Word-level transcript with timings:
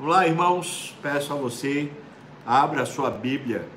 Vamos 0.00 0.14
lá, 0.14 0.26
irmãos, 0.26 0.96
peço 1.02 1.30
a 1.30 1.36
você, 1.36 1.92
abra 2.46 2.84
a 2.84 2.86
sua 2.86 3.10
Bíblia. 3.10 3.68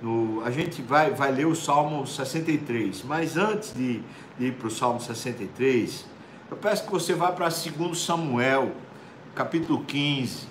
No, 0.00 0.40
a 0.44 0.50
gente 0.52 0.80
vai, 0.80 1.10
vai 1.10 1.32
ler 1.32 1.44
o 1.44 1.56
Salmo 1.56 2.06
63, 2.06 3.02
mas 3.02 3.36
antes 3.36 3.74
de, 3.74 4.00
de 4.38 4.46
ir 4.46 4.52
para 4.52 4.68
o 4.68 4.70
Salmo 4.70 5.00
63, 5.00 6.06
eu 6.48 6.56
peço 6.56 6.84
que 6.84 6.92
você 6.92 7.14
vá 7.14 7.32
para 7.32 7.48
2 7.48 7.98
Samuel, 7.98 8.76
capítulo 9.34 9.82
15. 9.82 10.46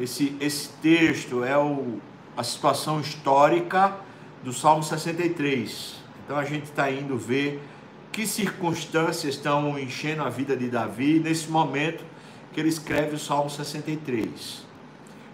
Esse, 0.00 0.34
esse 0.40 0.70
texto 0.80 1.44
é 1.44 1.58
o, 1.58 2.00
a 2.34 2.42
situação 2.42 2.98
histórica 3.00 3.98
do 4.42 4.50
Salmo 4.50 4.82
63. 4.82 5.94
Então 6.24 6.38
a 6.38 6.44
gente 6.46 6.64
está 6.64 6.90
indo 6.90 7.18
ver 7.18 7.62
que 8.10 8.26
circunstâncias 8.26 9.34
estão 9.34 9.78
enchendo 9.78 10.22
a 10.22 10.30
vida 10.30 10.56
de 10.56 10.70
Davi 10.70 11.20
nesse 11.20 11.50
momento 11.50 12.15
que 12.56 12.60
ele 12.60 12.70
escreve 12.70 13.14
o 13.14 13.18
Salmo 13.18 13.50
63. 13.50 14.64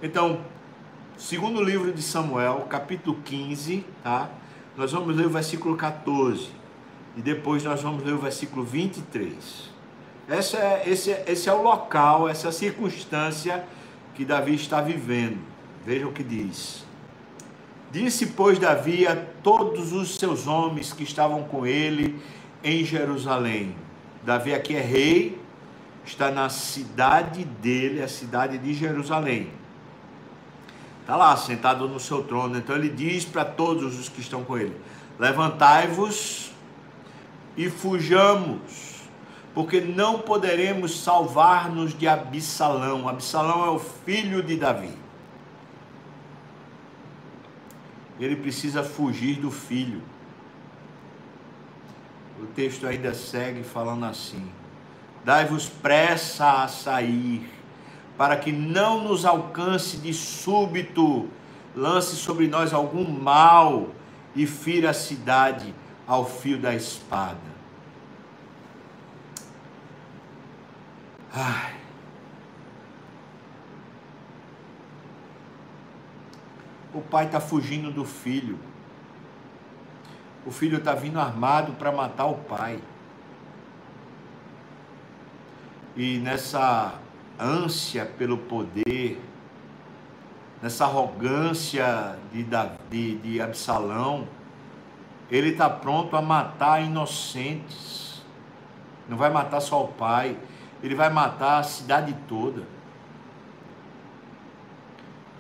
Então, 0.03 0.41
segundo 1.17 1.63
livro 1.63 1.93
de 1.93 2.03
Samuel, 2.03 2.67
capítulo 2.69 3.17
15, 3.25 3.87
tá? 4.03 4.29
Nós 4.77 4.91
vamos 4.91 5.15
ler 5.15 5.27
o 5.27 5.31
versículo 5.31 5.77
14 5.77 6.49
e 7.17 7.21
depois 7.23 7.63
nós 7.63 7.81
vamos 7.81 8.03
ler 8.03 8.15
o 8.15 8.19
versículo 8.19 8.65
23. 8.65 9.71
Essa 10.29 10.57
é, 10.57 10.83
esse, 10.85 11.13
é, 11.13 11.25
esse 11.29 11.49
é 11.49 11.53
o 11.53 11.63
local, 11.63 12.29
essa 12.29 12.49
é 12.49 12.51
circunstância 12.51 13.65
que 14.17 14.25
Davi 14.25 14.57
está 14.57 14.81
vivendo. 14.81 15.39
Veja 15.87 16.09
o 16.09 16.13
que 16.13 16.25
diz. 16.25 16.85
Disse, 17.93 18.27
pois, 18.27 18.59
Davi 18.59 19.07
a 19.07 19.15
todos 19.15 19.93
os 19.93 20.19
seus 20.19 20.49
homens 20.49 20.93
que 20.93 21.05
estavam 21.05 21.45
com 21.45 21.65
ele 21.65 22.21
em 22.65 22.85
Jerusalém. 22.85 23.77
Davi 24.25 24.53
aqui 24.53 24.75
é 24.75 24.81
rei, 24.81 25.42
está 26.05 26.31
na 26.31 26.49
cidade 26.49 27.45
dele, 27.45 28.03
a 28.03 28.09
cidade 28.09 28.59
de 28.59 28.75
Jerusalém. 28.75 29.51
Está 31.01 31.17
lá, 31.17 31.37
sentado 31.37 31.89
no 31.89 31.99
seu 31.99 32.23
trono. 32.25 32.57
Então 32.57 32.77
ele 32.77 32.89
diz 32.89 33.25
para 33.25 33.45
todos 33.45 33.99
os 33.99 34.09
que 34.09 34.21
estão 34.21 34.45
com 34.45 34.57
ele: 34.57 34.77
Levantai-vos 35.19 36.53
e 37.57 37.69
fujamos, 37.69 39.03
porque 39.55 39.81
não 39.81 40.21
poderemos 40.21 41.01
salvar-nos 41.01 41.97
de 41.97 42.07
Absalão. 42.07 43.09
Absalão 43.09 43.65
é 43.65 43.71
o 43.71 43.79
filho 43.79 44.43
de 44.43 44.57
Davi. 44.57 44.95
Ele 48.21 48.37
precisa 48.37 48.85
fugir 48.85 49.41
do 49.41 49.51
filho. 49.51 50.03
O 52.41 52.47
texto 52.47 52.87
ainda 52.87 53.13
segue 53.15 53.63
falando 53.65 54.05
assim: 54.05 54.49
Dai-vos 55.25 55.69
pressa 55.69 56.65
a 56.65 56.69
sair, 56.69 57.49
para 58.17 58.37
que 58.37 58.51
não 58.51 59.05
nos 59.05 59.25
alcance 59.25 59.97
de 59.97 60.13
súbito, 60.13 61.29
lance 61.75 62.17
sobre 62.17 62.49
nós 62.49 62.73
algum 62.73 63.09
mal 63.09 63.89
e 64.35 64.47
fira 64.47 64.91
a 64.91 64.95
cidade 64.95 65.75
ao 66.07 66.25
fio 66.25 66.59
da 66.59 66.75
espada. 66.75 67.53
Ai. 71.33 71.77
O 76.93 77.01
pai 77.01 77.27
está 77.27 77.41
fugindo 77.41 77.91
do 77.91 78.05
filho. 78.05 78.59
O 80.45 80.51
filho 80.51 80.79
está 80.79 80.95
vindo 80.95 81.19
armado 81.19 81.73
para 81.73 81.91
matar 81.91 82.27
o 82.27 82.35
pai. 82.35 82.79
E 85.97 86.19
nessa 86.19 86.95
ânsia 87.39 88.07
pelo 88.07 88.39
poder, 88.39 89.21
nessa 90.63 90.85
arrogância 90.85 92.17
de, 92.33 92.43
Davi, 92.45 93.17
de 93.17 93.41
Absalão, 93.41 94.27
ele 95.31 95.51
está 95.51 95.69
pronto 95.69 96.17
a 96.17 96.23
matar 96.23 96.83
inocentes. 96.83 98.23
Não 99.09 99.17
vai 99.17 99.31
matar 99.31 99.61
só 99.61 99.85
o 99.85 99.89
pai, 99.89 100.37
ele 100.83 100.95
vai 100.95 101.11
matar 101.11 101.59
a 101.59 101.63
cidade 101.63 102.17
toda. 102.29 102.63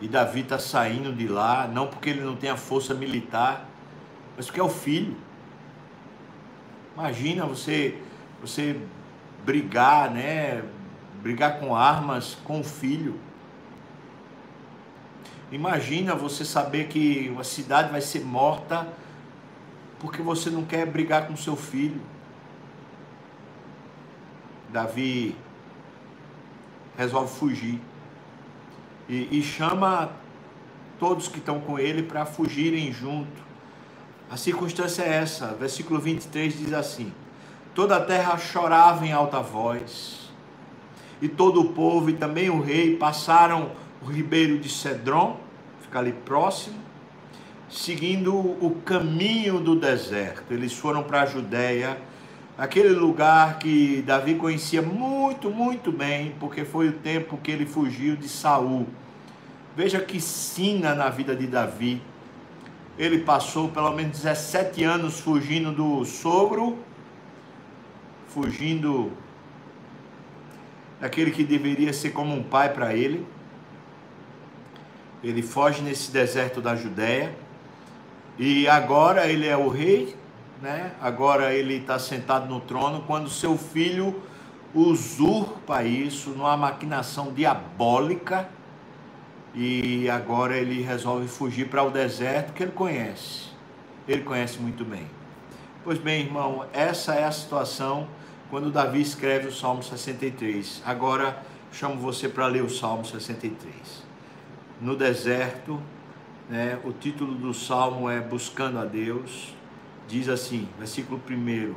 E 0.01 0.09
Davi 0.09 0.41
está 0.41 0.59
saindo 0.59 1.13
de 1.13 1.29
lá, 1.29 1.69
não 1.69 1.87
porque 1.87 2.11
ele 2.11 2.23
não 2.23 2.35
tenha 2.35 2.57
força 2.57 2.93
militar, 2.93 3.65
mas 4.37 4.47
porque 4.47 4.61
é 4.61 4.65
o 4.65 4.69
filho. 4.69 5.17
Imagina 6.95 7.47
você, 7.47 7.97
você 8.41 8.81
brigar, 9.45 10.11
né? 10.11 10.63
Brigar 11.23 11.59
com 11.59 11.75
armas 11.75 12.37
com 12.45 12.61
o 12.61 12.65
filho. 12.65 13.19
Imagina 15.51 16.15
você 16.15 16.45
saber 16.45 16.89
que 16.89 17.29
uma 17.31 17.45
cidade 17.45 17.91
vai 17.91 18.01
ser 18.01 18.25
morta 18.25 18.89
porque 20.01 20.23
você 20.23 20.51
não 20.51 20.65
quer 20.65 20.87
brigar 20.87 21.27
com 21.27 21.37
seu 21.37 21.57
filho. 21.57 22.01
Davi 24.73 25.37
resolve 26.97 27.31
fugir 27.33 27.81
e, 29.09 29.39
e 29.39 29.43
chama 29.43 30.11
todos 30.99 31.29
que 31.29 31.39
estão 31.39 31.61
com 31.61 31.79
ele 31.79 32.03
para 32.03 32.25
fugirem 32.25 32.91
junto. 32.93 33.43
A 34.31 34.37
circunstância 34.37 35.03
é 35.03 35.17
essa, 35.17 35.49
versículo 35.55 36.01
23 36.01 36.59
diz 36.59 36.73
assim: 36.73 37.13
Toda 37.75 37.97
a 37.97 38.01
terra 38.01 38.37
chorava 38.37 39.07
em 39.07 39.13
alta 39.13 39.41
voz, 39.41 40.31
e 41.23 41.29
todo 41.29 41.63
o 41.63 41.73
povo 41.73 42.11
e 42.11 42.13
também 42.13 42.51
o 42.51 42.61
rei 42.61 42.97
passaram 42.97 43.71
o 44.03 44.05
ribeiro 44.05 44.59
de 44.59 44.69
Cedron, 44.69 45.39
fica 45.81 45.99
ali 45.99 46.13
próximo, 46.13 46.77
seguindo 47.71 48.35
o 48.35 48.77
caminho 48.85 49.59
do 49.59 49.75
deserto. 49.75 50.53
Eles 50.53 50.75
foram 50.75 51.03
para 51.03 51.23
a 51.23 51.27
Judéia, 51.27 51.97
aquele 52.59 52.91
lugar 52.91 53.59
que 53.59 54.03
Davi 54.03 54.35
conhecia 54.35 54.83
muito, 54.83 55.49
muito 55.49 55.91
bem, 55.91 56.35
porque 56.39 56.67
foi 56.67 56.89
o 56.89 56.93
tempo 56.93 57.39
que 57.39 57.51
ele 57.51 57.65
fugiu 57.65 58.17
de 58.17 58.29
Saul. 58.29 58.87
Veja 59.75 59.99
que 59.99 60.21
sina 60.21 60.95
na 60.95 61.09
vida 61.09 61.35
de 61.35 61.47
Davi. 61.47 62.03
Ele 62.99 63.21
passou 63.21 63.71
pelo 63.71 63.91
menos 63.93 64.19
17 64.19 64.85
anos 64.85 65.21
fugindo 65.21 65.73
do 65.73 66.05
sogro 66.05 66.79
fugindo 68.33 69.13
daquele 71.01 71.31
que 71.31 71.45
deveria 71.45 71.93
ser 71.93 72.11
como 72.11 72.35
um 72.35 72.43
pai 72.43 72.73
para 72.73 72.95
ele. 72.95 73.27
Ele 75.23 75.43
foge 75.43 75.83
nesse 75.83 76.11
deserto 76.11 76.61
da 76.61 76.75
Judéia 76.75 77.35
e 78.39 78.67
agora 78.67 79.27
ele 79.27 79.47
é 79.47 79.57
o 79.57 79.69
rei, 79.69 80.17
né? 80.61 80.93
Agora 81.01 81.53
ele 81.53 81.75
está 81.75 81.99
sentado 81.99 82.49
no 82.49 82.61
trono 82.61 83.03
quando 83.03 83.29
seu 83.29 83.57
filho 83.59 84.23
usurpa 84.75 85.85
isso 85.85 86.31
numa 86.31 86.57
maquinação 86.57 87.33
diabólica 87.33 88.49
e 89.55 90.09
agora 90.09 90.57
ele 90.57 90.83
resolve 90.83 91.29
fugir 91.29 91.69
para 91.69 91.83
o 91.83 91.91
deserto 91.91 92.53
que 92.53 92.63
ele 92.63 92.73
conhece. 92.73 93.51
Ele 94.09 94.23
conhece 94.23 94.59
muito 94.59 94.85
bem. 94.85 95.07
Pois 95.85 95.99
bem, 95.99 96.23
irmão, 96.23 96.65
essa 96.73 97.15
é 97.15 97.25
a 97.25 97.33
situação 97.33 98.09
quando 98.53 98.71
Davi 98.71 99.01
escreve 99.01 99.49
o 99.49 99.51
Salmo 99.51 99.83
63. 99.83 100.83
Agora 100.85 101.43
chamo 101.73 101.97
você 101.97 102.29
para 102.29 102.47
ler 102.49 102.63
o 102.63 102.69
Salmo 102.69 103.03
63. 103.03 103.75
No 104.79 104.95
deserto, 104.95 105.81
né, 106.51 106.79
o 106.85 106.93
título 106.93 107.35
do 107.35 107.55
salmo 107.55 108.11
é 108.11 108.21
Buscando 108.21 108.79
a 108.79 108.85
Deus. 108.85 109.55
Diz 110.07 110.29
assim, 110.29 110.69
versículo 110.79 111.19
1: 111.27 111.75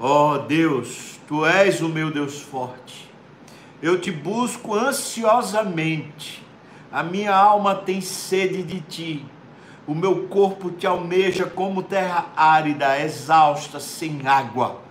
Ó 0.00 0.32
oh 0.32 0.38
Deus, 0.38 1.20
tu 1.28 1.46
és 1.46 1.80
o 1.80 1.88
meu 1.88 2.10
Deus 2.10 2.42
forte. 2.42 3.08
Eu 3.80 4.00
te 4.00 4.10
busco 4.10 4.74
ansiosamente. 4.74 6.42
A 6.90 7.04
minha 7.04 7.32
alma 7.32 7.76
tem 7.76 8.00
sede 8.00 8.64
de 8.64 8.80
ti. 8.80 9.24
O 9.86 9.94
meu 9.94 10.26
corpo 10.26 10.68
te 10.68 10.84
almeja 10.84 11.46
como 11.46 11.80
terra 11.80 12.32
árida, 12.34 13.00
exausta, 13.00 13.78
sem 13.78 14.26
água 14.26 14.84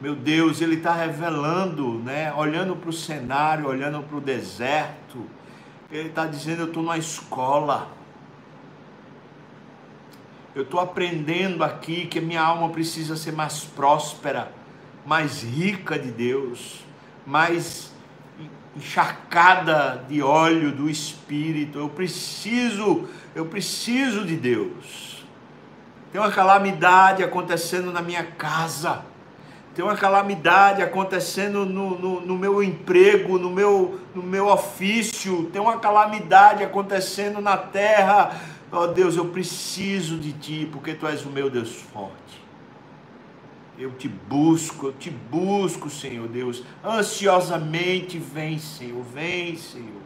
meu 0.00 0.16
Deus, 0.16 0.62
ele 0.62 0.76
está 0.76 0.94
revelando, 0.94 1.98
né? 1.98 2.32
olhando 2.32 2.74
para 2.74 2.88
o 2.88 2.92
cenário, 2.92 3.68
olhando 3.68 4.02
para 4.02 4.16
o 4.16 4.20
deserto. 4.20 5.26
Ele 5.92 6.08
está 6.08 6.26
dizendo: 6.26 6.62
Eu 6.62 6.66
estou 6.68 6.82
numa 6.82 6.96
escola. 6.96 7.88
Eu 10.54 10.62
estou 10.62 10.80
aprendendo 10.80 11.62
aqui 11.62 12.06
que 12.06 12.18
minha 12.18 12.40
alma 12.40 12.70
precisa 12.70 13.14
ser 13.14 13.32
mais 13.32 13.60
próspera, 13.60 14.50
mais 15.04 15.42
rica 15.42 15.98
de 15.98 16.10
Deus, 16.10 16.82
mais 17.26 17.92
encharcada 18.74 20.04
de 20.08 20.22
óleo 20.22 20.72
do 20.72 20.88
Espírito. 20.88 21.78
Eu 21.78 21.90
preciso, 21.90 23.06
eu 23.34 23.44
preciso 23.46 24.24
de 24.24 24.36
Deus. 24.36 25.24
Tem 26.10 26.20
uma 26.20 26.32
calamidade 26.32 27.22
acontecendo 27.22 27.92
na 27.92 28.00
minha 28.00 28.24
casa 28.24 29.09
tem 29.74 29.84
uma 29.84 29.96
calamidade 29.96 30.82
acontecendo 30.82 31.64
no, 31.64 31.96
no, 31.98 32.20
no, 32.20 32.36
meu 32.36 32.62
emprego, 32.62 33.38
no 33.38 33.50
meu, 33.50 34.00
no 34.14 34.22
meu 34.22 34.48
ofício, 34.48 35.48
tem 35.52 35.62
uma 35.62 35.78
calamidade 35.78 36.64
acontecendo 36.64 37.40
na 37.40 37.56
terra. 37.56 38.40
Ó 38.72 38.82
oh, 38.82 38.86
Deus, 38.88 39.16
eu 39.16 39.26
preciso 39.26 40.18
de 40.18 40.32
Ti, 40.32 40.68
porque 40.72 40.94
Tu 40.94 41.06
és 41.06 41.24
o 41.24 41.30
meu 41.30 41.48
Deus 41.48 41.72
forte. 41.72 42.40
Eu 43.78 43.92
te 43.92 44.08
busco, 44.08 44.88
eu 44.88 44.92
te 44.92 45.08
busco, 45.08 45.88
Senhor 45.88 46.28
Deus. 46.28 46.64
Ansiosamente 46.84 48.18
vem, 48.18 48.58
Senhor, 48.58 49.02
vem, 49.04 49.56
Senhor. 49.56 50.02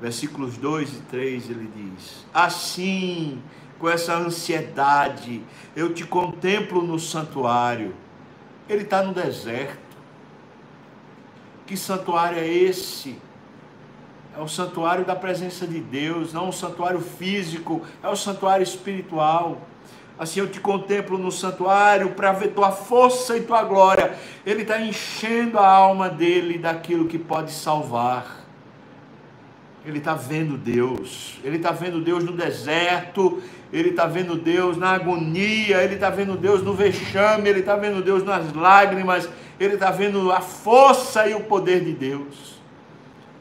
Versículos 0.00 0.56
2 0.56 0.94
e 0.94 1.00
3 1.02 1.50
ele 1.50 1.70
diz: 1.74 2.26
Assim, 2.34 3.40
com 3.78 3.88
essa 3.88 4.16
ansiedade, 4.16 5.42
eu 5.74 5.94
te 5.94 6.04
contemplo 6.04 6.82
no 6.82 6.98
santuário 6.98 7.94
ele 8.68 8.82
está 8.82 9.02
no 9.02 9.12
deserto. 9.12 9.88
Que 11.66 11.76
santuário 11.76 12.38
é 12.38 12.46
esse? 12.46 13.18
É 14.36 14.40
o 14.40 14.48
santuário 14.48 15.04
da 15.04 15.16
presença 15.16 15.66
de 15.66 15.80
Deus, 15.80 16.32
não 16.32 16.48
o 16.48 16.52
santuário 16.52 17.00
físico, 17.00 17.82
é 18.02 18.08
o 18.08 18.16
santuário 18.16 18.62
espiritual. 18.62 19.58
Assim 20.18 20.40
eu 20.40 20.48
te 20.48 20.60
contemplo 20.60 21.16
no 21.16 21.30
santuário 21.30 22.10
para 22.10 22.32
ver 22.32 22.48
tua 22.48 22.70
força 22.70 23.36
e 23.36 23.42
tua 23.42 23.62
glória. 23.62 24.16
Ele 24.44 24.62
está 24.62 24.80
enchendo 24.80 25.58
a 25.58 25.66
alma 25.66 26.08
dele 26.08 26.58
daquilo 26.58 27.06
que 27.06 27.18
pode 27.18 27.52
salvar. 27.52 28.47
Ele 29.84 29.98
está 29.98 30.14
vendo 30.14 30.58
Deus, 30.58 31.38
ele 31.42 31.56
está 31.56 31.70
vendo 31.70 32.00
Deus 32.00 32.22
no 32.22 32.32
deserto, 32.32 33.42
ele 33.72 33.90
está 33.90 34.06
vendo 34.06 34.34
Deus 34.36 34.76
na 34.76 34.90
agonia, 34.90 35.82
ele 35.82 35.94
está 35.94 36.10
vendo 36.10 36.36
Deus 36.36 36.62
no 36.62 36.74
vexame, 36.74 37.48
ele 37.48 37.60
está 37.60 37.76
vendo 37.76 38.02
Deus 38.02 38.24
nas 38.24 38.52
lágrimas, 38.52 39.28
ele 39.58 39.74
está 39.74 39.90
vendo 39.90 40.30
a 40.32 40.40
força 40.40 41.26
e 41.26 41.34
o 41.34 41.40
poder 41.40 41.84
de 41.84 41.92
Deus. 41.92 42.60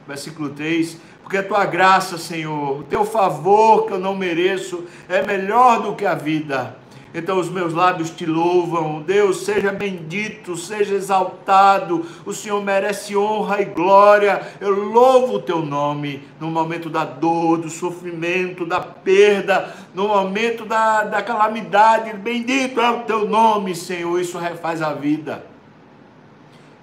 Versículo 0.07 0.49
3: 0.49 0.97
Porque 1.21 1.37
a 1.37 1.43
tua 1.43 1.65
graça, 1.65 2.17
Senhor, 2.17 2.79
o 2.79 2.83
teu 2.83 3.03
favor 3.03 3.85
que 3.85 3.93
eu 3.93 3.99
não 3.99 4.15
mereço, 4.15 4.85
é 5.09 5.25
melhor 5.25 5.81
do 5.81 5.95
que 5.95 6.05
a 6.05 6.15
vida 6.15 6.77
então 7.17 7.39
os 7.39 7.49
meus 7.49 7.73
lábios 7.73 8.11
te 8.11 8.27
louvam. 8.27 9.01
Deus, 9.01 9.43
seja 9.43 9.71
bendito, 9.71 10.55
seja 10.55 10.93
exaltado. 10.93 12.05
O 12.23 12.31
Senhor 12.31 12.63
merece 12.63 13.17
honra 13.17 13.59
e 13.59 13.65
glória. 13.65 14.47
Eu 14.61 14.69
louvo 14.69 15.37
o 15.37 15.41
teu 15.41 15.65
nome 15.65 16.21
no 16.39 16.51
momento 16.51 16.91
da 16.91 17.03
dor, 17.03 17.57
do 17.57 17.71
sofrimento, 17.71 18.67
da 18.67 18.79
perda, 18.79 19.75
no 19.95 20.09
momento 20.09 20.63
da, 20.63 21.05
da 21.05 21.23
calamidade. 21.23 22.13
Bendito 22.13 22.79
é 22.79 22.91
o 22.91 23.01
teu 23.01 23.27
nome, 23.27 23.75
Senhor. 23.75 24.21
Isso 24.21 24.37
refaz 24.37 24.83
a 24.83 24.93
vida. 24.93 25.43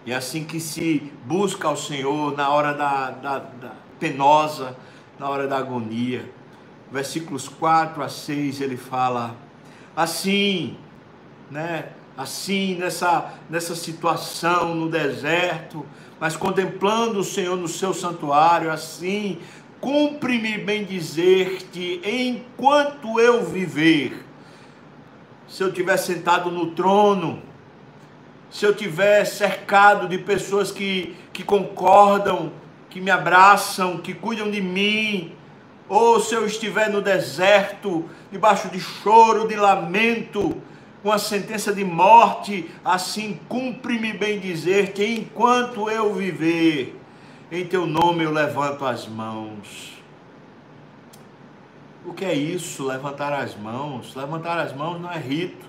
E 0.04 0.12
assim 0.12 0.42
que 0.42 0.58
se 0.58 1.12
busca 1.24 1.68
ao 1.68 1.76
Senhor 1.76 2.36
na 2.36 2.50
hora 2.50 2.74
da, 2.74 3.10
da, 3.12 3.38
da 3.38 3.72
penosa, 4.00 4.76
na 5.16 5.28
hora 5.28 5.46
da 5.46 5.58
agonia. 5.58 6.28
Versículos 6.90 7.48
4 7.48 8.02
a 8.02 8.08
6 8.08 8.60
ele 8.60 8.76
fala 8.76 9.43
assim, 9.96 10.76
né? 11.50 11.86
Assim, 12.16 12.76
nessa, 12.76 13.32
nessa 13.50 13.74
situação 13.74 14.74
no 14.74 14.88
deserto, 14.88 15.84
mas 16.20 16.36
contemplando 16.36 17.18
o 17.18 17.24
Senhor 17.24 17.56
no 17.56 17.66
seu 17.66 17.92
santuário, 17.92 18.70
assim, 18.70 19.38
cumpre-me 19.80 20.58
bem 20.58 20.84
dizer-te, 20.84 22.00
enquanto 22.04 23.18
eu 23.18 23.44
viver, 23.44 24.24
se 25.48 25.62
eu 25.62 25.68
estiver 25.68 25.96
sentado 25.96 26.50
no 26.50 26.70
trono, 26.70 27.42
se 28.48 28.64
eu 28.64 28.70
estiver 28.70 29.24
cercado 29.24 30.08
de 30.08 30.16
pessoas 30.16 30.70
que, 30.70 31.16
que 31.32 31.42
concordam, 31.42 32.52
que 32.88 33.00
me 33.00 33.10
abraçam, 33.10 33.98
que 33.98 34.14
cuidam 34.14 34.50
de 34.50 34.60
mim, 34.60 35.32
ou 35.88 36.20
se 36.20 36.34
eu 36.34 36.46
estiver 36.46 36.90
no 36.90 37.02
deserto, 37.02 38.08
debaixo 38.30 38.68
de 38.68 38.80
choro, 38.80 39.46
de 39.46 39.56
lamento, 39.56 40.60
com 41.02 41.12
a 41.12 41.18
sentença 41.18 41.72
de 41.72 41.84
morte, 41.84 42.70
assim 42.82 43.38
cumpre-me 43.48 44.12
bem 44.14 44.40
dizer 44.40 44.92
que 44.92 45.04
enquanto 45.04 45.90
eu 45.90 46.14
viver, 46.14 46.98
em 47.52 47.66
teu 47.66 47.86
nome 47.86 48.24
eu 48.24 48.32
levanto 48.32 48.86
as 48.86 49.06
mãos. 49.06 49.92
O 52.06 52.12
que 52.12 52.24
é 52.24 52.34
isso, 52.34 52.86
levantar 52.86 53.32
as 53.32 53.54
mãos? 53.54 54.14
Levantar 54.14 54.58
as 54.58 54.74
mãos 54.74 55.00
não 55.00 55.10
é 55.10 55.18
rito. 55.18 55.66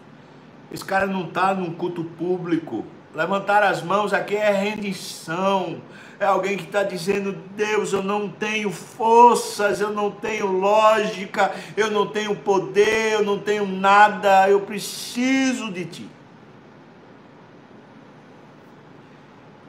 Esse 0.72 0.84
cara 0.84 1.06
não 1.06 1.26
está 1.26 1.54
num 1.54 1.74
culto 1.74 2.04
público. 2.04 2.86
Levantar 3.16 3.64
as 3.64 3.82
mãos 3.82 4.14
aqui 4.14 4.36
é 4.36 4.52
rendição, 4.52 5.82
é 6.20 6.26
alguém 6.26 6.58
que 6.58 6.66
está 6.66 6.84
dizendo: 6.84 7.32
Deus, 7.56 7.94
eu 7.94 8.04
não 8.04 8.28
tenho 8.28 8.70
forças, 8.70 9.80
eu 9.80 9.92
não 9.92 10.12
tenho 10.12 10.48
lógica, 10.48 11.54
eu 11.78 11.90
não 11.90 12.08
tenho 12.08 12.36
poder, 12.36 13.14
eu 13.14 13.24
não 13.24 13.40
tenho 13.40 13.66
nada, 13.66 14.50
eu 14.50 14.60
preciso 14.62 15.72
de 15.72 15.86
Ti. 15.86 16.10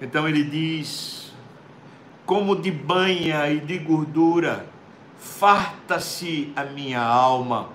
Então 0.00 0.28
ele 0.28 0.42
diz: 0.42 1.32
como 2.26 2.56
de 2.56 2.72
banha 2.72 3.48
e 3.48 3.60
de 3.60 3.78
gordura, 3.78 4.66
farta-se 5.16 6.52
a 6.56 6.64
minha 6.64 7.00
alma. 7.00 7.68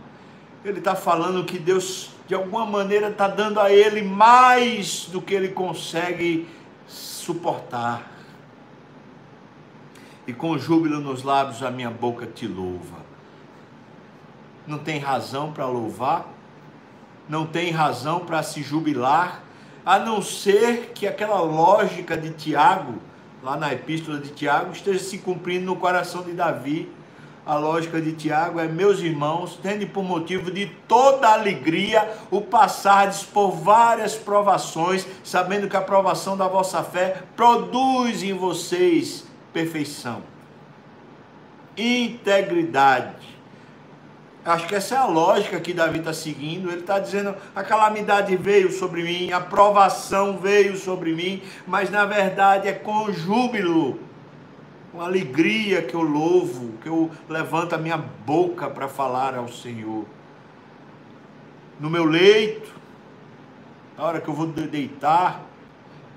Ele 0.63 0.79
está 0.79 0.95
falando 0.95 1.43
que 1.45 1.57
Deus, 1.57 2.10
de 2.31 2.35
alguma 2.35 2.65
maneira, 2.65 3.09
está 3.09 3.27
dando 3.27 3.59
a 3.59 3.73
ele 3.73 4.01
mais 4.01 5.05
do 5.07 5.21
que 5.21 5.33
ele 5.33 5.49
consegue 5.49 6.47
suportar 6.87 8.09
e 10.25 10.31
com 10.31 10.57
júbilo 10.57 11.01
nos 11.01 11.23
lábios 11.23 11.61
a 11.61 11.69
minha 11.69 11.89
boca 11.89 12.25
te 12.25 12.47
louva. 12.47 12.99
Não 14.65 14.77
tem 14.77 14.97
razão 14.97 15.51
para 15.51 15.65
louvar, 15.65 16.25
não 17.27 17.45
tem 17.45 17.69
razão 17.69 18.21
para 18.21 18.41
se 18.41 18.63
jubilar, 18.63 19.43
a 19.85 19.99
não 19.99 20.21
ser 20.21 20.93
que 20.95 21.05
aquela 21.05 21.41
lógica 21.41 22.15
de 22.15 22.29
Tiago, 22.29 22.93
lá 23.43 23.57
na 23.57 23.73
epístola 23.73 24.19
de 24.19 24.29
Tiago, 24.29 24.71
esteja 24.71 24.99
se 24.99 25.17
cumprindo 25.17 25.65
no 25.65 25.75
coração 25.75 26.23
de 26.23 26.31
Davi. 26.31 26.89
A 27.45 27.55
lógica 27.55 27.99
de 27.99 28.13
Tiago 28.13 28.59
é: 28.59 28.67
meus 28.67 28.99
irmãos, 28.99 29.59
tende 29.61 29.85
por 29.85 30.03
motivo 30.03 30.51
de 30.51 30.67
toda 30.87 31.29
alegria 31.29 32.07
o 32.29 32.41
passardes 32.41 33.23
por 33.23 33.51
várias 33.51 34.15
provações, 34.15 35.07
sabendo 35.23 35.67
que 35.67 35.75
a 35.75 35.81
provação 35.81 36.37
da 36.37 36.47
vossa 36.47 36.83
fé 36.83 37.23
produz 37.35 38.21
em 38.21 38.33
vocês 38.33 39.25
perfeição, 39.51 40.21
integridade. 41.75 43.31
Acho 44.43 44.67
que 44.67 44.73
essa 44.73 44.95
é 44.95 44.97
a 44.97 45.05
lógica 45.05 45.59
que 45.59 45.71
Davi 45.71 45.99
está 45.99 46.13
seguindo. 46.13 46.69
Ele 46.69 46.81
está 46.81 46.99
dizendo: 46.99 47.35
a 47.55 47.63
calamidade 47.63 48.35
veio 48.35 48.71
sobre 48.71 49.03
mim, 49.03 49.31
a 49.31 49.39
provação 49.39 50.37
veio 50.37 50.75
sobre 50.77 51.13
mim, 51.13 51.41
mas 51.65 51.89
na 51.89 52.05
verdade 52.05 52.67
é 52.67 52.73
com 52.73 53.11
júbilo, 53.11 53.99
com 54.91 55.01
alegria 55.01 55.81
que 55.81 55.93
eu 55.93 56.01
louvo, 56.01 56.73
que 56.81 56.89
eu 56.89 57.09
levanto 57.29 57.73
a 57.73 57.77
minha 57.77 57.97
boca 57.97 58.69
para 58.69 58.87
falar 58.89 59.35
ao 59.35 59.47
Senhor. 59.47 60.05
No 61.79 61.89
meu 61.89 62.03
leito, 62.03 62.71
na 63.97 64.03
hora 64.03 64.19
que 64.19 64.27
eu 64.27 64.33
vou 64.33 64.47
deitar, 64.47 65.41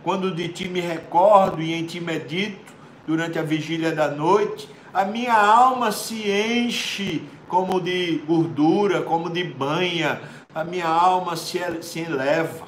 quando 0.02 0.34
de 0.34 0.48
ti 0.48 0.68
me 0.68 0.80
recordo 0.80 1.62
e 1.62 1.72
em 1.72 1.86
ti 1.86 2.00
medito, 2.00 2.74
durante 3.06 3.38
a 3.38 3.42
vigília 3.42 3.92
da 3.92 4.08
noite, 4.08 4.68
a 4.92 5.04
minha 5.04 5.34
alma 5.34 5.92
se 5.92 6.28
enche 6.28 7.22
como 7.46 7.80
de 7.80 8.22
gordura, 8.26 9.02
como 9.02 9.30
de 9.30 9.44
banha, 9.44 10.20
a 10.54 10.64
minha 10.64 10.88
alma 10.88 11.36
se, 11.36 11.60
se 11.82 12.00
eleva. 12.00 12.66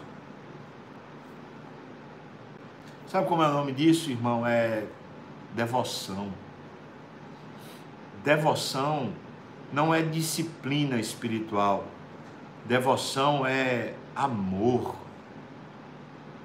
Sabe 3.08 3.26
como 3.26 3.42
é 3.42 3.48
o 3.48 3.52
nome 3.52 3.72
disso, 3.72 4.10
irmão? 4.10 4.46
É 4.46 4.84
devoção. 5.56 6.28
Devoção 8.22 9.12
não 9.72 9.92
é 9.94 10.02
disciplina 10.02 11.00
espiritual. 11.00 11.84
Devoção 12.66 13.46
é 13.46 13.94
amor. 14.14 14.94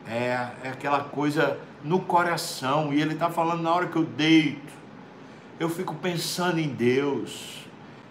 É, 0.08 0.48
é 0.64 0.70
aquela 0.70 1.04
coisa 1.04 1.60
no 1.84 2.00
coração. 2.00 2.94
E 2.94 3.02
ele 3.02 3.14
está 3.14 3.30
falando 3.30 3.62
na 3.62 3.74
hora 3.74 3.88
que 3.88 3.98
eu 3.98 4.06
deito, 4.06 4.74
eu 5.60 5.70
fico 5.70 5.94
pensando 5.96 6.60
em 6.60 6.70
Deus. 6.70 7.68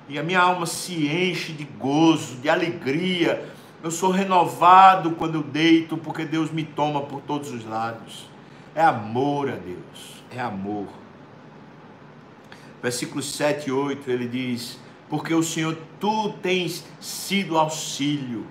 E 0.09 0.19
a 0.19 0.23
minha 0.23 0.40
alma 0.40 0.66
se 0.66 1.07
enche 1.07 1.52
de 1.52 1.64
gozo, 1.64 2.37
de 2.37 2.49
alegria. 2.49 3.49
Eu 3.83 3.90
sou 3.90 4.11
renovado 4.11 5.12
quando 5.12 5.37
eu 5.37 5.42
deito, 5.42 5.97
porque 5.97 6.25
Deus 6.25 6.50
me 6.50 6.64
toma 6.64 7.00
por 7.02 7.23
todos 7.23 7.50
os 7.50 7.64
lados. 7.64 8.28
É 8.74 8.82
amor 8.82 9.48
a 9.48 9.56
Deus, 9.56 10.22
é 10.30 10.40
amor. 10.40 10.86
Versículos 12.82 13.34
7 13.34 13.68
e 13.68 13.72
8 13.72 14.10
ele 14.10 14.28
diz: 14.28 14.78
Porque 15.08 15.34
o 15.34 15.42
Senhor, 15.42 15.76
tu 15.98 16.32
tens 16.42 16.84
sido 17.00 17.58
auxílio 17.58 18.46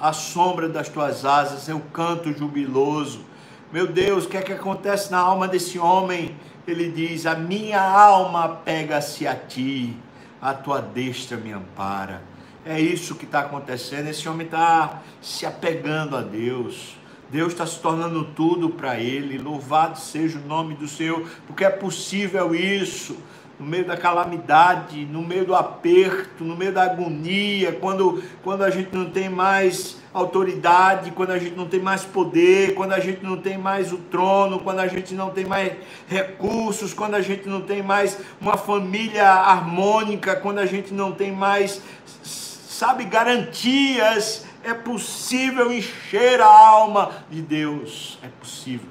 à 0.00 0.12
sombra 0.12 0.68
das 0.68 0.88
tuas 0.88 1.24
asas, 1.24 1.68
eu 1.68 1.80
canto 1.92 2.32
jubiloso. 2.32 3.24
Meu 3.72 3.86
Deus, 3.86 4.24
o 4.24 4.28
que 4.28 4.36
é 4.36 4.42
que 4.42 4.52
acontece 4.52 5.10
na 5.10 5.18
alma 5.18 5.46
desse 5.48 5.78
homem? 5.78 6.36
Ele 6.66 6.90
diz: 6.90 7.26
A 7.26 7.34
minha 7.34 7.82
alma 7.82 8.48
pega-se 8.64 9.26
a 9.26 9.34
ti, 9.34 9.96
a 10.40 10.54
tua 10.54 10.80
destra 10.80 11.36
me 11.36 11.52
ampara. 11.52 12.22
É 12.64 12.80
isso 12.80 13.14
que 13.14 13.24
está 13.24 13.40
acontecendo. 13.40 14.08
Esse 14.08 14.28
homem 14.28 14.46
está 14.46 15.02
se 15.20 15.44
apegando 15.46 16.16
a 16.16 16.22
Deus. 16.22 16.97
Deus 17.30 17.52
está 17.52 17.66
se 17.66 17.78
tornando 17.78 18.24
tudo 18.24 18.70
para 18.70 18.98
ele. 18.98 19.38
Louvado 19.38 19.98
seja 19.98 20.38
o 20.38 20.46
nome 20.46 20.74
do 20.74 20.88
Senhor, 20.88 21.28
porque 21.46 21.64
é 21.64 21.70
possível 21.70 22.54
isso 22.54 23.16
no 23.58 23.66
meio 23.66 23.84
da 23.84 23.96
calamidade, 23.96 25.04
no 25.04 25.20
meio 25.20 25.44
do 25.44 25.54
aperto, 25.54 26.44
no 26.44 26.56
meio 26.56 26.72
da 26.72 26.84
agonia, 26.84 27.72
quando, 27.72 28.22
quando 28.42 28.62
a 28.62 28.70
gente 28.70 28.94
não 28.94 29.10
tem 29.10 29.28
mais 29.28 29.96
autoridade, 30.14 31.10
quando 31.10 31.30
a 31.30 31.38
gente 31.38 31.56
não 31.56 31.66
tem 31.66 31.80
mais 31.80 32.04
poder, 32.04 32.74
quando 32.74 32.92
a 32.92 33.00
gente 33.00 33.22
não 33.24 33.36
tem 33.36 33.58
mais 33.58 33.92
o 33.92 33.98
trono, 33.98 34.60
quando 34.60 34.78
a 34.78 34.86
gente 34.86 35.12
não 35.14 35.30
tem 35.30 35.44
mais 35.44 35.72
recursos, 36.06 36.94
quando 36.94 37.16
a 37.16 37.20
gente 37.20 37.48
não 37.48 37.60
tem 37.60 37.82
mais 37.82 38.18
uma 38.40 38.56
família 38.56 39.28
harmônica, 39.28 40.36
quando 40.36 40.58
a 40.58 40.66
gente 40.66 40.94
não 40.94 41.10
tem 41.10 41.32
mais, 41.32 41.82
sabe, 42.22 43.04
garantias, 43.04 44.46
é 44.68 44.74
possível 44.74 45.72
encher 45.72 46.40
a 46.40 46.46
alma 46.46 47.12
de 47.30 47.42
Deus, 47.42 48.18
é 48.22 48.28
possível. 48.28 48.88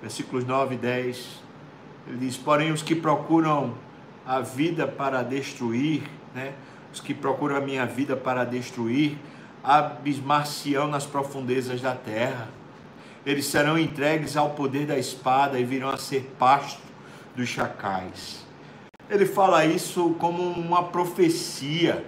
Versículos 0.00 0.44
9 0.44 0.74
e 0.74 0.78
10 0.78 1.40
ele 2.06 2.18
diz: 2.18 2.36
Porém, 2.36 2.72
os 2.72 2.82
que 2.82 2.94
procuram 2.94 3.74
a 4.26 4.40
vida 4.40 4.86
para 4.86 5.22
destruir, 5.22 6.02
né? 6.34 6.52
os 6.92 7.00
que 7.00 7.14
procuram 7.14 7.56
a 7.56 7.60
minha 7.60 7.86
vida 7.86 8.16
para 8.16 8.44
destruir, 8.44 9.16
abismar-se-ão 9.62 10.88
nas 10.88 11.06
profundezas 11.06 11.80
da 11.80 11.94
terra. 11.94 12.48
Eles 13.24 13.46
serão 13.46 13.78
entregues 13.78 14.36
ao 14.36 14.50
poder 14.50 14.86
da 14.86 14.98
espada 14.98 15.58
e 15.58 15.64
virão 15.64 15.90
a 15.90 15.98
ser 15.98 16.34
pasto 16.38 16.82
dos 17.36 17.48
chacais. 17.48 18.44
Ele 19.08 19.26
fala 19.26 19.64
isso 19.64 20.14
como 20.18 20.42
uma 20.42 20.84
profecia. 20.84 22.04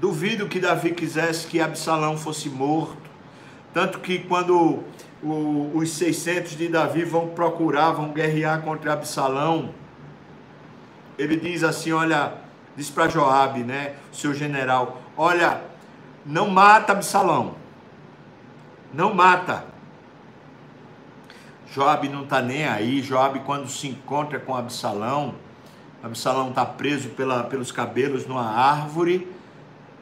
Duvido 0.00 0.48
que 0.48 0.58
Davi 0.58 0.92
quisesse 0.92 1.46
que 1.46 1.60
Absalão 1.60 2.16
fosse 2.16 2.48
morto. 2.48 2.96
Tanto 3.74 3.98
que 3.98 4.20
quando 4.20 4.82
o, 5.22 5.72
os 5.74 5.90
600 5.90 6.56
de 6.56 6.68
Davi 6.68 7.04
vão 7.04 7.28
procurar, 7.28 7.92
vão 7.92 8.08
guerrear 8.10 8.62
contra 8.62 8.94
Absalão. 8.94 9.74
Ele 11.18 11.36
diz 11.36 11.62
assim: 11.62 11.92
Olha, 11.92 12.32
diz 12.74 12.88
para 12.88 13.10
Joabe, 13.10 13.60
né, 13.60 13.94
seu 14.10 14.32
general: 14.32 15.02
Olha, 15.18 15.60
não 16.24 16.48
mata 16.48 16.92
Absalão, 16.92 17.56
não 18.94 19.12
mata. 19.12 19.66
Joabe 21.74 22.08
não 22.08 22.22
está 22.22 22.40
nem 22.40 22.66
aí. 22.66 23.02
Joabe, 23.02 23.40
quando 23.40 23.68
se 23.68 23.86
encontra 23.86 24.40
com 24.40 24.56
Absalão, 24.56 25.34
Absalão 26.02 26.48
está 26.48 26.64
preso 26.64 27.10
pela, 27.10 27.44
pelos 27.44 27.70
cabelos 27.70 28.26
numa 28.26 28.50
árvore 28.50 29.28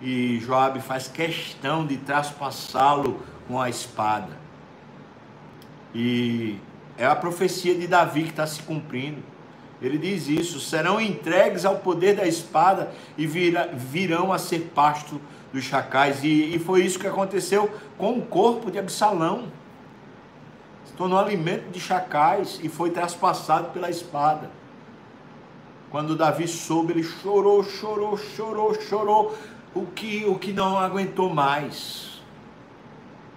e 0.00 0.38
Joabe 0.40 0.80
faz 0.80 1.08
questão 1.08 1.86
de 1.86 1.96
traspassá-lo 1.96 3.20
com 3.46 3.60
a 3.60 3.68
espada. 3.68 4.36
E 5.94 6.58
é 6.96 7.06
a 7.06 7.16
profecia 7.16 7.74
de 7.74 7.86
Davi 7.86 8.24
que 8.24 8.30
está 8.30 8.46
se 8.46 8.62
cumprindo. 8.62 9.22
Ele 9.80 9.98
diz 9.98 10.28
isso: 10.28 10.60
serão 10.60 11.00
entregues 11.00 11.64
ao 11.64 11.76
poder 11.76 12.16
da 12.16 12.26
espada 12.26 12.92
e 13.16 13.26
vira, 13.26 13.70
virão 13.72 14.32
a 14.32 14.38
ser 14.38 14.70
pasto 14.74 15.20
dos 15.52 15.64
chacais. 15.64 16.22
E, 16.22 16.54
e 16.54 16.58
foi 16.58 16.84
isso 16.84 16.98
que 16.98 17.06
aconteceu 17.06 17.70
com 17.96 18.18
o 18.18 18.22
corpo 18.22 18.70
de 18.70 18.78
Absalão. 18.78 19.50
Se 20.84 20.92
tornou 20.94 21.18
alimento 21.18 21.70
de 21.70 21.80
chacais 21.80 22.58
e 22.62 22.68
foi 22.68 22.90
traspassado 22.90 23.70
pela 23.70 23.88
espada. 23.88 24.50
Quando 25.90 26.16
Davi 26.16 26.46
soube, 26.46 26.92
ele 26.92 27.02
chorou, 27.02 27.64
chorou, 27.64 28.18
chorou, 28.18 28.74
chorou, 28.74 29.34
o 29.74 29.86
que, 29.86 30.24
o 30.26 30.38
que 30.38 30.52
não 30.52 30.78
aguentou 30.78 31.32
mais. 31.32 32.20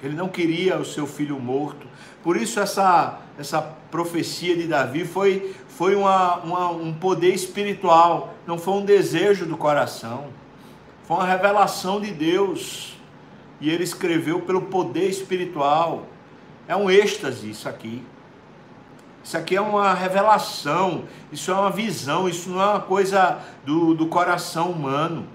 Ele 0.02 0.16
não 0.16 0.30
queria 0.30 0.78
o 0.80 0.86
seu 0.86 1.06
filho 1.06 1.40
morto, 1.40 1.88
por 2.24 2.38
isso 2.38 2.60
essa, 2.60 3.20
essa 3.38 3.62
profecia 3.62 4.56
de 4.56 4.68
Davi 4.68 5.06
foi, 5.06 5.56
foi 5.68 5.96
uma, 5.96 6.38
uma, 6.38 6.70
um 6.70 6.94
poder 6.94 7.34
espiritual, 7.34 8.36
não 8.46 8.58
foi 8.58 8.76
um 8.76 8.86
desejo 8.86 9.46
do 9.46 9.58
coração. 9.58 10.28
Foi 11.04 11.18
uma 11.18 11.26
revelação 11.26 12.00
de 12.00 12.12
Deus. 12.12 12.98
E 13.60 13.70
ele 13.70 13.84
escreveu 13.84 14.42
pelo 14.42 14.62
poder 14.64 15.10
espiritual. 15.10 16.06
É 16.68 16.76
um 16.76 16.90
êxtase 16.90 17.50
isso 17.50 17.68
aqui. 17.68 18.04
Isso 19.24 19.38
aqui 19.38 19.56
é 19.56 19.62
uma 19.62 19.94
revelação, 19.94 21.04
isso 21.32 21.52
é 21.52 21.54
uma 21.54 21.70
visão, 21.70 22.28
isso 22.28 22.50
não 22.50 22.60
é 22.60 22.66
uma 22.66 22.80
coisa 22.80 23.40
do, 23.64 23.94
do 23.94 24.08
coração 24.08 24.72
humano. 24.72 25.28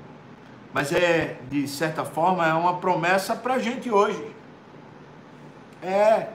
Mas 0.76 0.92
é, 0.92 1.38
de 1.48 1.66
certa 1.66 2.04
forma, 2.04 2.46
é 2.46 2.52
uma 2.52 2.76
promessa 2.76 3.34
para 3.34 3.54
a 3.54 3.58
gente 3.58 3.90
hoje. 3.90 4.22
É, 5.82 6.26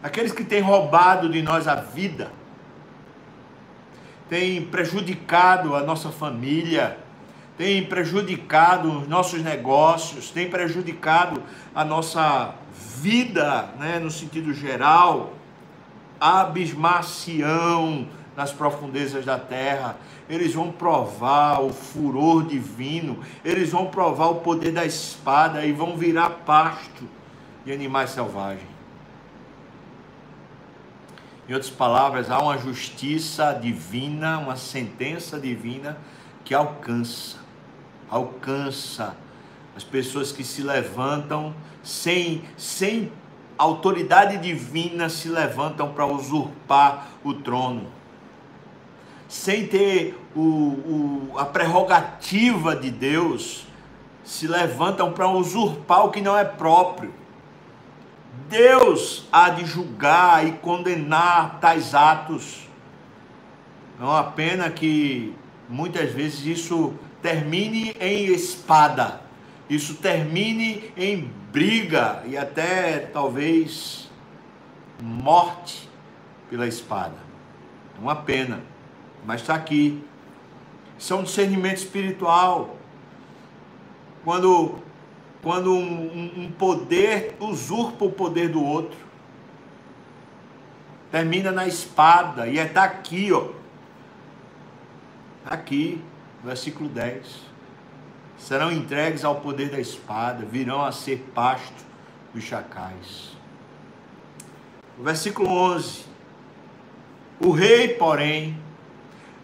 aqueles 0.00 0.30
que 0.30 0.44
têm 0.44 0.60
roubado 0.60 1.28
de 1.28 1.42
nós 1.42 1.66
a 1.66 1.74
vida, 1.74 2.30
têm 4.28 4.64
prejudicado 4.64 5.74
a 5.74 5.82
nossa 5.82 6.10
família, 6.10 6.96
têm 7.58 7.84
prejudicado 7.86 9.00
os 9.00 9.08
nossos 9.08 9.42
negócios, 9.42 10.30
têm 10.30 10.48
prejudicado 10.48 11.42
a 11.74 11.84
nossa 11.84 12.54
vida, 12.98 13.70
né, 13.80 13.98
no 13.98 14.12
sentido 14.12 14.54
geral, 14.54 15.32
abismação 16.20 18.06
nas 18.36 18.52
profundezas 18.52 19.24
da 19.24 19.38
terra, 19.38 19.96
eles 20.28 20.54
vão 20.54 20.72
provar 20.72 21.60
o 21.60 21.72
furor 21.72 22.46
divino, 22.46 23.20
eles 23.44 23.70
vão 23.70 23.86
provar 23.86 24.28
o 24.28 24.36
poder 24.36 24.72
da 24.72 24.84
espada 24.84 25.64
e 25.64 25.72
vão 25.72 25.96
virar 25.96 26.30
pasto 26.46 27.08
de 27.64 27.72
animais 27.72 28.10
selvagens. 28.10 28.72
Em 31.48 31.54
outras 31.54 31.70
palavras, 31.70 32.30
há 32.30 32.38
uma 32.38 32.56
justiça 32.56 33.52
divina, 33.52 34.38
uma 34.38 34.56
sentença 34.56 35.38
divina 35.38 35.98
que 36.44 36.54
alcança, 36.54 37.38
alcança 38.08 39.16
as 39.76 39.84
pessoas 39.84 40.32
que 40.32 40.44
se 40.44 40.62
levantam 40.62 41.54
sem, 41.82 42.44
sem 42.56 43.10
autoridade 43.58 44.38
divina, 44.38 45.08
se 45.08 45.28
levantam 45.28 45.92
para 45.92 46.06
usurpar 46.06 47.08
o 47.24 47.34
trono, 47.34 47.86
sem 49.32 49.66
ter 49.66 50.14
o, 50.36 50.40
o, 50.40 51.32
a 51.38 51.46
prerrogativa 51.46 52.76
de 52.76 52.90
Deus, 52.90 53.66
se 54.22 54.46
levantam 54.46 55.10
para 55.10 55.26
usurpar 55.26 56.04
o 56.04 56.10
que 56.10 56.20
não 56.20 56.36
é 56.36 56.44
próprio. 56.44 57.14
Deus 58.50 59.26
há 59.32 59.48
de 59.48 59.64
julgar 59.64 60.46
e 60.46 60.52
condenar 60.52 61.60
tais 61.60 61.94
atos. 61.94 62.68
É 63.98 64.04
uma 64.04 64.22
pena 64.22 64.68
que 64.68 65.34
muitas 65.66 66.12
vezes 66.12 66.44
isso 66.44 66.92
termine 67.22 67.96
em 67.98 68.26
espada, 68.26 69.22
isso 69.66 69.94
termine 69.94 70.92
em 70.94 71.32
briga 71.50 72.22
e 72.26 72.36
até 72.36 72.98
talvez 72.98 74.10
morte 75.02 75.88
pela 76.50 76.66
espada. 76.66 77.16
É 77.96 77.98
uma 77.98 78.16
pena, 78.16 78.70
mas 79.24 79.40
está 79.40 79.54
aqui. 79.54 80.02
Isso 80.98 81.12
é 81.12 81.16
um 81.16 81.22
discernimento 81.22 81.78
espiritual. 81.78 82.76
Quando 84.24 84.82
quando 85.42 85.74
um, 85.74 86.44
um 86.44 86.52
poder 86.52 87.34
usurpa 87.40 88.04
o 88.04 88.12
poder 88.12 88.48
do 88.48 88.62
outro. 88.64 88.96
Termina 91.10 91.50
na 91.50 91.66
espada, 91.66 92.46
e 92.46 92.58
é 92.58 92.64
daqui, 92.64 93.32
ó. 93.32 93.48
Aqui, 95.44 96.02
versículo 96.42 96.88
10. 96.88 97.50
Serão 98.38 98.72
entregues 98.72 99.24
ao 99.24 99.40
poder 99.40 99.68
da 99.68 99.80
espada, 99.80 100.44
virão 100.44 100.82
a 100.82 100.92
ser 100.92 101.18
pasto 101.34 101.84
dos 102.32 102.44
chacais. 102.44 103.36
versículo 104.98 105.50
11. 105.50 106.04
O 107.40 107.50
rei, 107.50 107.88
porém, 107.88 108.61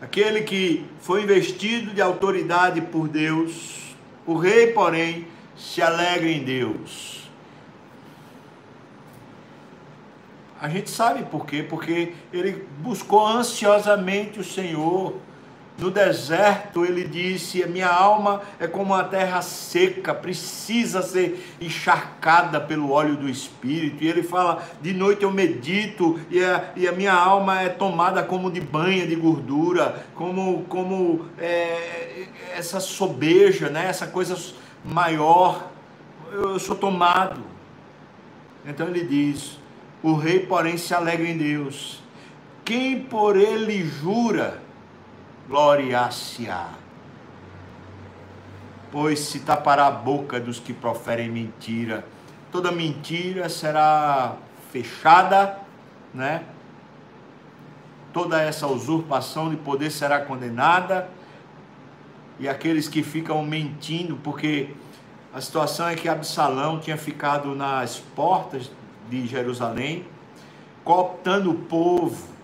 aquele 0.00 0.43
que 0.43 0.85
foi 1.00 1.23
investido 1.23 1.93
de 1.93 2.00
autoridade 2.00 2.81
por 2.81 3.09
Deus, 3.09 3.95
o 4.26 4.37
rei, 4.37 4.69
porém, 4.69 5.26
se 5.57 5.83
alegre 5.83 6.33
em 6.33 6.45
Deus. 6.45 7.28
A 10.61 10.69
gente 10.69 10.90
sabe 10.90 11.25
por 11.25 11.47
quê? 11.47 11.62
Porque 11.62 12.14
ele 12.33 12.67
buscou 12.78 13.26
ansiosamente 13.26 14.40
o 14.40 14.45
Senhor. 14.45 15.14
No 15.78 15.92
deserto, 15.92 16.85
ele 16.85 17.04
disse: 17.04 17.64
minha 17.68 17.88
alma 17.88 18.42
é 18.58 18.66
como 18.66 18.94
uma 18.94 19.04
terra 19.04 19.40
seca, 19.40 20.12
precisa 20.12 21.02
ser 21.02 21.56
encharcada 21.61 22.61
pelo 22.61 22.90
óleo 22.90 23.16
do 23.16 23.28
Espírito. 23.28 24.02
E 24.02 24.08
ele 24.08 24.25
fala: 24.25 24.61
De 24.80 24.92
noite 24.92 25.23
eu 25.23 25.30
medito 25.30 26.18
e 26.30 26.42
a, 26.42 26.73
e 26.75 26.88
a 26.88 26.90
minha 26.90 27.12
alma 27.12 27.62
é 27.62 27.68
tomada 27.68 28.25
como 28.25 28.50
de 28.50 28.61
banha 28.61 29.06
de 29.06 29.14
gordura, 29.14 30.04
como, 30.16 30.64
como 30.64 31.26
é, 31.38 32.26
essa 32.56 32.80
sobeja, 32.80 33.68
né? 33.68 33.87
essa 33.87 34.08
coisa 34.08 34.37
maior. 34.85 35.70
Eu 36.32 36.58
sou 36.58 36.75
tomado. 36.75 37.40
Então 38.66 38.88
ele 38.88 39.04
diz: 39.04 39.61
O 40.02 40.14
rei, 40.14 40.40
porém, 40.40 40.76
se 40.76 40.92
alegra 40.92 41.28
em 41.28 41.38
Deus. 41.38 42.02
Quem 42.64 43.00
por 43.00 43.37
ele 43.37 43.85
jura, 43.85 44.66
gloriar-se-á. 45.49 46.69
Pois 48.93 49.19
se 49.21 49.40
tapará 49.40 49.87
a 49.87 49.90
boca 49.90 50.38
dos 50.38 50.61
que 50.61 50.73
proferem 50.73 51.31
mentira, 51.31 52.05
toda 52.52 52.71
mentira 52.71 53.49
será 53.49 54.37
fechada, 54.71 55.59
né? 56.12 56.45
Toda 58.12 58.43
essa 58.43 58.67
usurpação 58.67 59.50
de 59.50 59.57
poder 59.57 59.90
será 59.90 60.21
condenada, 60.21 61.09
e 62.38 62.49
aqueles 62.49 62.88
que 62.88 63.02
ficam 63.02 63.45
mentindo, 63.45 64.17
porque 64.17 64.75
a 65.35 65.40
situação 65.40 65.88
é 65.88 65.95
que 65.95 66.09
Absalão 66.09 66.78
tinha 66.78 66.97
ficado 66.97 67.55
nas 67.55 67.99
portas 67.99 68.71
de 69.11 69.26
Jerusalém, 69.26 70.07
cooptando 70.85 71.50
o 71.50 71.55
povo, 71.55 72.38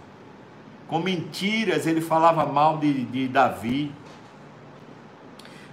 com 0.88 0.98
mentiras 0.98 1.86
ele 1.86 2.00
falava 2.00 2.44
mal 2.46 2.78
de, 2.78 3.04
de 3.06 3.28
Davi. 3.28 3.92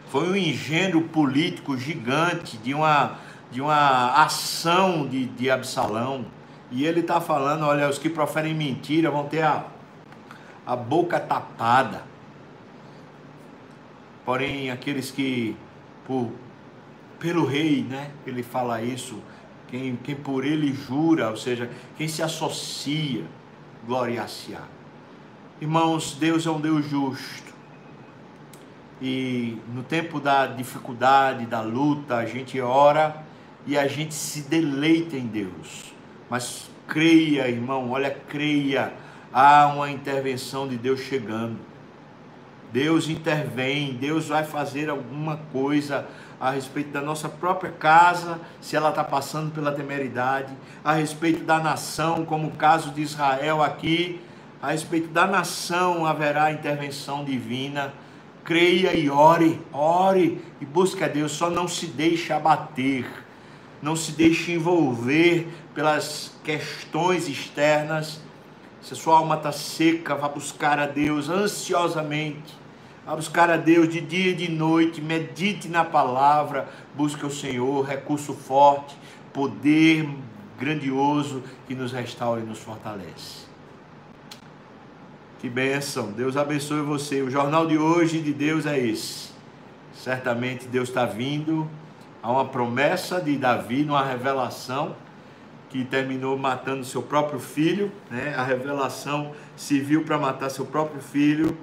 Foi 0.10 0.30
um 0.30 0.36
engenho 0.36 1.02
político 1.04 1.78
gigante 1.78 2.58
de 2.58 2.74
uma, 2.74 3.18
de 3.52 3.62
uma 3.62 4.24
ação 4.24 5.08
de, 5.08 5.26
de 5.26 5.50
Absalão. 5.50 6.26
E 6.70 6.86
ele 6.86 7.02
está 7.02 7.20
falando: 7.20 7.66
olha, 7.66 7.90
os 7.90 7.98
que 7.98 8.10
proferem 8.10 8.54
mentira 8.54 9.12
vão 9.12 9.28
ter 9.28 9.42
a, 9.42 9.66
a 10.66 10.76
boca 10.76 11.20
tapada. 11.20 12.04
Porém, 14.26 14.70
aqueles 14.70 15.12
que, 15.12 15.56
por, 16.06 16.32
pelo 17.20 17.46
rei, 17.46 17.84
né, 17.84 18.12
ele 18.26 18.44
fala 18.44 18.82
isso, 18.82 19.22
quem, 19.68 19.96
quem 19.98 20.16
por 20.16 20.46
ele 20.46 20.74
jura, 20.74 21.30
ou 21.30 21.38
seja, 21.38 21.70
quem 21.98 22.08
se 22.08 22.22
associa, 22.22 23.26
glória-se-á. 23.86 24.81
Irmãos, 25.62 26.18
Deus 26.20 26.48
é 26.48 26.50
um 26.50 26.60
Deus 26.60 26.90
justo. 26.90 27.54
E 29.00 29.60
no 29.76 29.84
tempo 29.84 30.20
da 30.20 30.48
dificuldade, 30.48 31.46
da 31.46 31.62
luta, 31.62 32.16
a 32.16 32.26
gente 32.26 32.60
ora 32.60 33.24
e 33.68 33.78
a 33.78 33.88
gente 33.88 34.16
se 34.16 34.42
deleita 34.42 35.16
em 35.16 35.28
Deus. 35.28 35.94
Mas 36.28 36.68
creia, 36.88 37.48
irmão, 37.48 37.92
olha, 37.92 38.10
creia, 38.28 38.92
há 39.32 39.68
uma 39.68 39.92
intervenção 39.92 40.68
de 40.68 40.78
Deus 40.78 41.00
chegando. 41.02 41.60
Deus 42.74 43.08
intervém, 43.08 43.94
Deus 43.94 44.30
vai 44.30 44.44
fazer 44.44 44.90
alguma 44.90 45.38
coisa 45.54 46.08
a 46.40 46.50
respeito 46.50 46.90
da 46.90 47.02
nossa 47.02 47.30
própria 47.30 47.72
casa, 47.72 48.40
se 48.60 48.76
ela 48.76 48.90
está 48.90 49.04
passando 49.04 49.54
pela 49.54 49.72
temeridade, 49.72 50.52
a 50.84 50.94
respeito 50.94 51.44
da 51.44 51.60
nação, 51.60 52.26
como 52.26 52.48
o 52.48 52.52
caso 52.52 52.90
de 52.90 53.04
Israel 53.04 53.62
aqui, 53.62 54.20
a 54.62 54.72
respeito 54.72 55.08
da 55.08 55.26
nação 55.26 56.06
haverá 56.06 56.52
intervenção 56.52 57.26
divina. 57.26 57.94
Creia 58.44 58.96
e 58.96 59.10
ore, 59.10 59.60
ore 59.74 60.44
e 60.60 60.66
busque 60.66 61.04
a 61.04 61.08
Deus, 61.08 61.32
só 61.32 61.50
não 61.50 61.68
se 61.68 61.88
deixe 61.88 62.34
abater, 62.34 63.06
não 63.82 63.96
se 63.96 64.12
deixe 64.12 64.52
envolver 64.52 65.48
pelas 65.74 66.34
questões 66.44 67.28
externas. 67.28 68.22
Se 68.82 68.94
a 68.94 68.96
sua 68.96 69.18
alma 69.18 69.36
está 69.36 69.52
seca, 69.52 70.16
vá 70.16 70.28
buscar 70.28 70.80
a 70.80 70.88
Deus 70.88 71.30
ansiosamente. 71.30 72.60
Vá 73.06 73.16
buscar 73.16 73.50
a 73.50 73.58
Deus 73.58 73.90
de 73.90 74.02
dia 74.02 74.32
e 74.32 74.36
de 74.36 74.50
noite, 74.50 75.02
medite 75.02 75.68
na 75.68 75.84
palavra, 75.84 76.70
busque 76.96 77.26
o 77.26 77.32
Senhor, 77.32 77.86
recurso 77.86 78.34
forte, 78.34 78.96
poder 79.34 80.08
grandioso 80.60 81.44
que 81.68 81.74
nos 81.74 81.92
restaura 81.92 82.42
e 82.42 82.44
nos 82.44 82.60
fortalece. 82.60 83.51
Que 85.42 85.50
bênção. 85.50 86.12
Deus 86.12 86.38
abençoe 86.38 86.84
você. 86.84 87.24
O 87.24 87.32
jornal 87.32 87.66
de 87.66 87.76
hoje 87.76 88.22
de 88.22 88.32
Deus 88.32 88.68
é 88.68 88.78
esse. 88.78 89.32
Certamente 89.92 90.68
Deus 90.68 90.88
está 90.88 91.04
vindo. 91.04 91.68
Há 92.22 92.32
uma 92.32 92.46
promessa 92.46 93.20
de 93.20 93.36
Davi, 93.38 93.84
numa 93.84 94.06
revelação, 94.06 94.96
que 95.68 95.84
terminou 95.84 96.38
matando 96.38 96.86
seu 96.86 97.02
próprio 97.02 97.40
filho. 97.40 97.92
Né? 98.12 98.36
A 98.38 98.44
revelação 98.44 99.32
serviu 99.56 100.04
para 100.04 100.16
matar 100.20 100.52
seu 100.52 100.64
próprio 100.64 101.02
filho. 101.02 101.58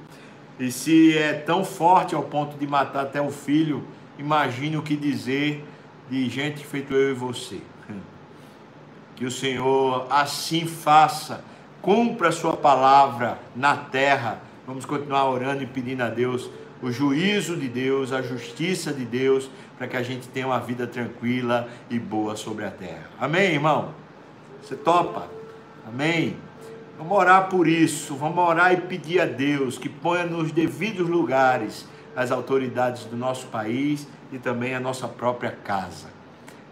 E 0.58 0.72
se 0.72 1.16
é 1.16 1.32
tão 1.34 1.64
forte 1.64 2.16
ao 2.16 2.24
ponto 2.24 2.58
de 2.58 2.66
matar 2.66 3.04
até 3.04 3.20
o 3.20 3.30
filho, 3.30 3.86
imagine 4.18 4.76
o 4.76 4.82
que 4.82 4.96
dizer 4.96 5.64
de 6.10 6.28
gente 6.28 6.66
feito 6.66 6.92
eu 6.92 7.12
e 7.12 7.14
você. 7.14 7.60
Que 9.14 9.24
o 9.24 9.30
Senhor 9.30 10.06
assim 10.10 10.66
faça 10.66 11.44
cumpra 11.82 12.28
a 12.28 12.32
sua 12.32 12.56
palavra 12.56 13.38
na 13.54 13.76
terra. 13.76 14.40
Vamos 14.66 14.84
continuar 14.84 15.28
orando 15.30 15.62
e 15.62 15.66
pedindo 15.66 16.02
a 16.02 16.08
Deus 16.08 16.50
o 16.80 16.90
juízo 16.90 17.56
de 17.56 17.68
Deus, 17.68 18.12
a 18.12 18.22
justiça 18.22 18.92
de 18.92 19.04
Deus, 19.04 19.50
para 19.76 19.88
que 19.88 19.96
a 19.96 20.02
gente 20.02 20.28
tenha 20.28 20.46
uma 20.46 20.60
vida 20.60 20.86
tranquila 20.86 21.68
e 21.90 21.98
boa 21.98 22.36
sobre 22.36 22.64
a 22.64 22.70
terra. 22.70 23.10
Amém, 23.18 23.54
irmão? 23.54 23.92
Você 24.62 24.76
topa? 24.76 25.28
Amém? 25.86 26.36
Vamos 26.96 27.16
orar 27.16 27.48
por 27.48 27.68
isso, 27.68 28.16
vamos 28.16 28.38
orar 28.38 28.72
e 28.72 28.76
pedir 28.76 29.20
a 29.20 29.24
Deus 29.24 29.78
que 29.78 29.88
ponha 29.88 30.24
nos 30.24 30.50
devidos 30.50 31.08
lugares 31.08 31.86
as 32.16 32.32
autoridades 32.32 33.04
do 33.04 33.16
nosso 33.16 33.46
país 33.46 34.06
e 34.32 34.38
também 34.38 34.74
a 34.74 34.80
nossa 34.80 35.06
própria 35.06 35.52
casa. 35.52 36.08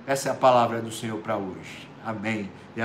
Essa 0.04 0.28
é 0.28 0.32
a 0.32 0.34
palavra 0.34 0.80
do 0.82 0.90
Senhor 0.90 1.18
para 1.18 1.36
hoje. 1.36 1.88
Amém. 2.04 2.50